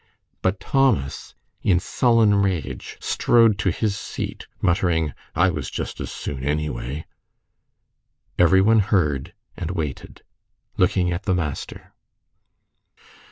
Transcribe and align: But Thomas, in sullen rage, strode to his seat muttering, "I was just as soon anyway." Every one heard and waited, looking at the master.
But 0.41 0.59
Thomas, 0.59 1.35
in 1.61 1.79
sullen 1.79 2.33
rage, 2.33 2.97
strode 2.99 3.59
to 3.59 3.69
his 3.69 3.95
seat 3.95 4.47
muttering, 4.59 5.13
"I 5.35 5.51
was 5.51 5.69
just 5.69 6.01
as 6.01 6.11
soon 6.11 6.43
anyway." 6.43 7.05
Every 8.39 8.61
one 8.63 8.79
heard 8.79 9.35
and 9.55 9.69
waited, 9.69 10.23
looking 10.75 11.11
at 11.13 11.25
the 11.25 11.35
master. 11.35 11.93